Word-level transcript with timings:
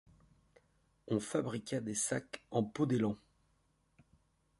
On 1.09 1.19
fabriqua 1.19 1.79
des 1.79 1.93
sacs 1.93 2.41
en 2.49 2.63
peau 2.63 2.87
d’élan. 2.87 3.15